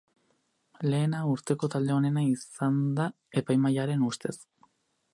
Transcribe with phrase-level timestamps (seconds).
[0.85, 3.09] Lehena urteko talde onena izan da
[3.43, 4.39] epaimahairen ustez.